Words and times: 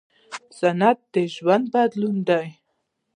صنعت 0.57 0.99
د 1.13 1.15
ژوند 1.35 1.65
بدلون 1.73 2.17
دی. 2.29 2.47